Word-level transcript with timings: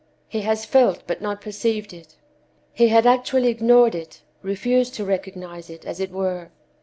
He 0.27 0.41
has 0.41 0.65
felt 0.65 1.03
but 1.05 1.21
not 1.21 1.41
perceived 1.41 1.93
it. 1.93 2.15
He 2.73 2.87
had 2.87 3.05
actually 3.05 3.49
ignored 3.49 3.93
it; 3.93 4.23
refused 4.41 4.95
to 4.95 5.05
recognize 5.05 5.69
it, 5.69 5.85
as 5.85 5.99
it 5.99 6.09
were." 6.09 6.49